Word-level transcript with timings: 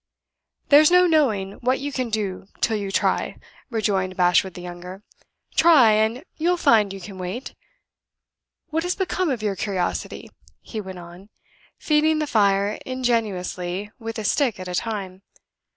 "There's 0.69 0.89
no 0.89 1.05
knowing 1.05 1.59
what 1.59 1.79
you 1.79 1.91
can 1.91 2.09
do 2.09 2.47
till 2.59 2.75
you 2.75 2.89
try," 2.89 3.37
rejoined 3.69 4.17
Bashwood 4.17 4.55
the 4.55 4.61
younger. 4.63 5.03
"Try, 5.55 5.91
and 5.91 6.23
you'll 6.37 6.57
find 6.57 6.91
you 6.91 6.99
can 6.99 7.19
wait. 7.19 7.53
What 8.71 8.81
has 8.81 8.95
become 8.95 9.29
of 9.29 9.43
your 9.43 9.55
curiosity?" 9.55 10.31
he 10.59 10.81
went 10.81 10.97
on, 10.97 11.29
feeding 11.77 12.17
the 12.17 12.25
fire 12.25 12.79
ingeniously 12.83 13.91
with 13.99 14.17
a 14.17 14.23
stick 14.23 14.59
at 14.59 14.67
a 14.67 14.73
time. 14.73 15.21